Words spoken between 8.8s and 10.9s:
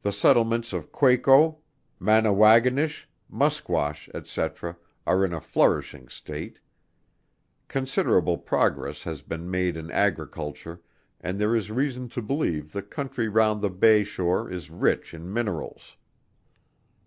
has been made in Agriculture,